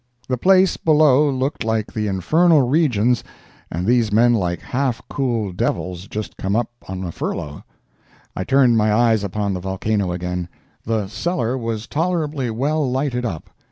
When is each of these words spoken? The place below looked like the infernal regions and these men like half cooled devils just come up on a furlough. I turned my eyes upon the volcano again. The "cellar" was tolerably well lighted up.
The 0.27 0.35
place 0.35 0.77
below 0.77 1.29
looked 1.29 1.63
like 1.63 1.93
the 1.93 2.07
infernal 2.07 2.63
regions 2.63 3.23
and 3.69 3.85
these 3.85 4.11
men 4.11 4.33
like 4.33 4.59
half 4.59 4.99
cooled 5.09 5.57
devils 5.57 6.07
just 6.07 6.37
come 6.37 6.55
up 6.55 6.71
on 6.87 7.03
a 7.03 7.11
furlough. 7.11 7.63
I 8.35 8.43
turned 8.43 8.79
my 8.79 8.91
eyes 8.91 9.23
upon 9.23 9.53
the 9.53 9.59
volcano 9.59 10.11
again. 10.11 10.49
The 10.85 11.07
"cellar" 11.07 11.55
was 11.55 11.85
tolerably 11.85 12.49
well 12.49 12.89
lighted 12.89 13.25
up. 13.27 13.51